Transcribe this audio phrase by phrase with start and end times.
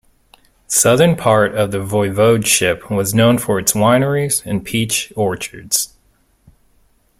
[0.65, 5.93] Southern part of the Voivodeship was known for its wineries and peach orchards.